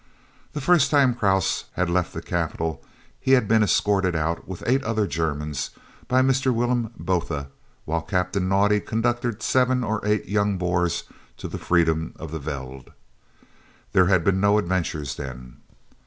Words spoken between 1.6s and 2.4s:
had left the